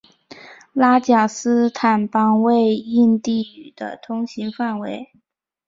[0.73, 5.11] 拉贾斯坦邦为印地语的通行范围。